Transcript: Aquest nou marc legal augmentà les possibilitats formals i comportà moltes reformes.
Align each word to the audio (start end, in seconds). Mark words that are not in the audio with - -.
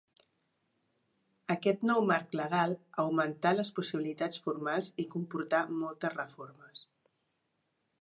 Aquest 1.55 1.85
nou 1.89 2.01
marc 2.13 2.33
legal 2.39 2.73
augmentà 3.05 3.53
les 3.59 3.71
possibilitats 3.81 4.43
formals 4.49 4.93
i 5.05 5.09
comportà 5.15 5.65
moltes 5.85 6.21
reformes. 6.21 6.87